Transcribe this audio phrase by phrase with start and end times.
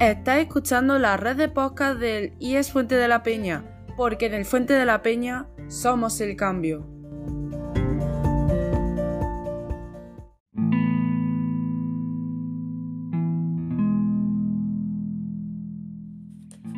[0.00, 4.46] Estás escuchando la red de podcast del IES Fuente de la Peña, porque en el
[4.46, 6.86] Fuente de la Peña somos el cambio.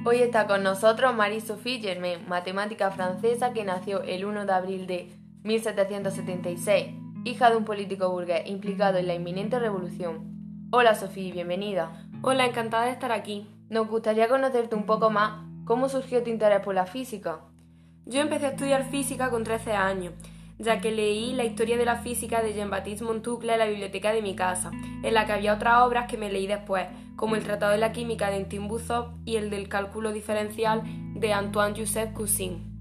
[0.04, 5.16] Hoy está con nosotros Marie-Sophie Germain, matemática francesa que nació el 1 de abril de
[5.44, 6.86] 1776,
[7.22, 10.68] hija de un político burgués implicado en la inminente revolución.
[10.72, 12.08] Hola Sophie, bienvenida.
[12.24, 13.48] Hola, encantada de estar aquí.
[13.68, 15.44] Nos gustaría conocerte un poco más.
[15.64, 17.40] ¿Cómo surgió tu interés por la física?
[18.06, 20.12] Yo empecé a estudiar física con 13 años,
[20.56, 24.22] ya que leí la historia de la física de Jean-Baptiste Montucle en la biblioteca de
[24.22, 24.70] mi casa,
[25.02, 27.90] en la que había otras obras que me leí después, como el Tratado de la
[27.90, 30.82] Química de Tim Buzov y el del Cálculo Diferencial
[31.16, 32.71] de Antoine-Joseph Cousin.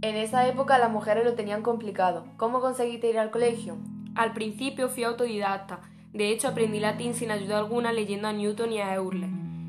[0.00, 2.24] En esa época las mujeres lo tenían complicado.
[2.36, 3.78] ¿Cómo conseguiste ir al colegio?
[4.14, 5.80] Al principio fui autodidacta.
[6.12, 9.28] De hecho, aprendí latín sin ayuda alguna leyendo a Newton y a Euler.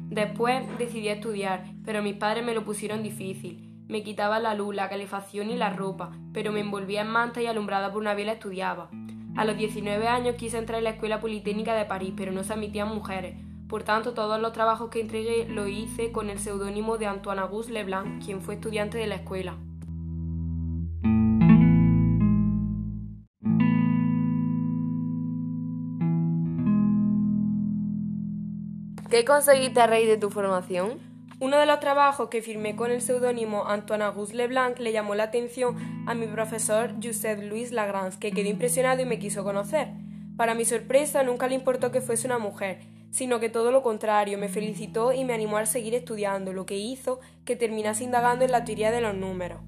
[0.09, 3.71] Después decidí estudiar, pero mis padres me lo pusieron difícil.
[3.87, 7.47] Me quitaban la luz, la calefacción y la ropa, pero me envolvía en manta y
[7.47, 8.91] alumbrada por una vela estudiaba.
[9.35, 12.53] A los 19 años quise entrar en la Escuela Politécnica de París, pero no se
[12.53, 13.35] admitían mujeres.
[13.67, 17.73] Por tanto, todos los trabajos que entregué lo hice con el seudónimo de Antoine Auguste
[17.73, 19.57] Leblanc, quien fue estudiante de la escuela.
[29.09, 30.99] ¿Qué conseguiste a raíz de tu formación?
[31.39, 35.23] Uno de los trabajos que firmé con el seudónimo Antoine Auguste Leblanc le llamó la
[35.23, 39.87] atención a mi profesor Joseph Louis Lagrange, que quedó impresionado y me quiso conocer.
[40.37, 44.37] Para mi sorpresa, nunca le importó que fuese una mujer, sino que todo lo contrario,
[44.37, 48.51] me felicitó y me animó a seguir estudiando, lo que hizo que terminase indagando en
[48.51, 49.59] la teoría de los números.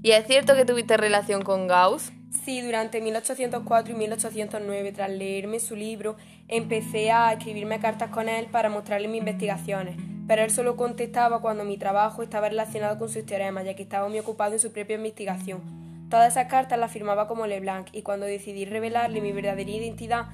[0.00, 2.12] ¿Y es cierto que tuviste relación con Gauss?
[2.44, 6.16] Sí, durante 1804 y 1809, tras leerme su libro,
[6.46, 9.96] empecé a escribirme cartas con él para mostrarle mis investigaciones,
[10.28, 14.08] pero él solo contestaba cuando mi trabajo estaba relacionado con sus teoremas, ya que estaba
[14.08, 15.62] muy ocupado en su propia investigación.
[16.08, 20.26] Todas esas cartas las firmaba como Leblanc, y cuando decidí revelarle mi verdadera identidad,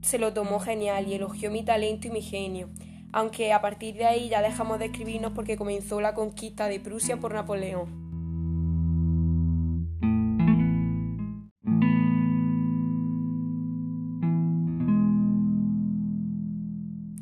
[0.00, 2.68] se lo tomó genial y elogió mi talento y mi genio.
[3.12, 7.16] Aunque a partir de ahí ya dejamos de escribirnos porque comenzó la conquista de Prusia
[7.16, 8.07] por Napoleón.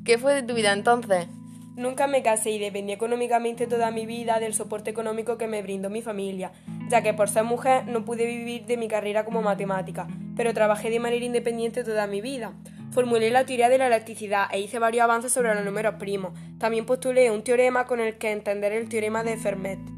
[0.07, 1.27] ¿Qué fue de tu vida entonces?
[1.75, 5.91] Nunca me casé y dependí económicamente toda mi vida del soporte económico que me brindó
[5.91, 6.53] mi familia,
[6.89, 10.07] ya que por ser mujer no pude vivir de mi carrera como matemática,
[10.37, 12.53] pero trabajé de manera independiente toda mi vida.
[12.93, 16.39] Formulé la teoría de la electricidad e hice varios avances sobre los números primos.
[16.59, 19.96] También postulé un teorema con el que entender el teorema de Fermat.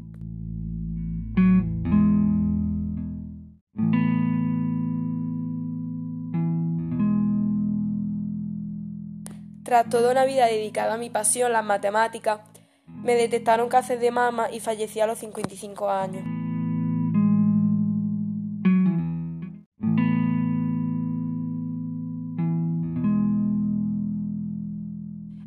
[9.69, 12.39] Tras toda una vida dedicada a mi pasión, las matemáticas,
[12.87, 16.23] me detectaron cáncer de mama y fallecí a los 55 años.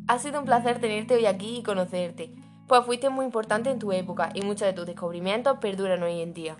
[0.07, 2.33] Ha sido un placer tenerte hoy aquí y conocerte,
[2.69, 6.33] pues fuiste muy importante en tu época y muchos de tus descubrimientos perduran hoy en
[6.33, 6.55] día.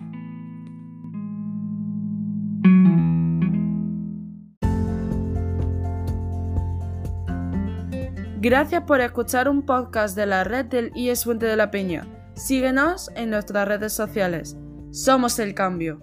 [8.44, 12.06] Gracias por escuchar un podcast de la red del IES Fuente de la Peña.
[12.34, 14.54] Síguenos en nuestras redes sociales.
[14.90, 16.02] Somos el cambio.